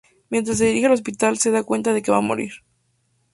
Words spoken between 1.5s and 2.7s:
da cuenta de que va a morir.